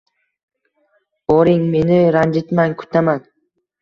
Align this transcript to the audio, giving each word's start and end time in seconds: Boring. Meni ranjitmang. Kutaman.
Boring. 1.33 1.67
Meni 1.75 1.99
ranjitmang. 2.17 2.75
Kutaman. 2.83 3.23